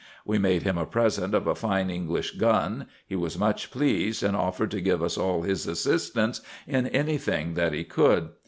[0.25, 4.35] We made him a present of a fine English gun: he was much pleased, and
[4.35, 8.29] offered to give us all his assistance in any thing that he could.